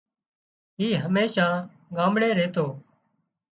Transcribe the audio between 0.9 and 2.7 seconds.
هميشان ڳامڙي ريتو